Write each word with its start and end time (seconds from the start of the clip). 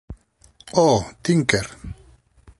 Oh, 0.73 1.11
Tinker! 1.21 1.63